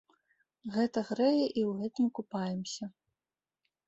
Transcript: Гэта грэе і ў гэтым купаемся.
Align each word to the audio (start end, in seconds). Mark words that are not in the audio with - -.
Гэта 0.77 0.99
грэе 1.09 1.35
і 1.35 1.61
ў 1.69 1.75
гэтым 1.81 2.07
купаемся. 2.21 2.85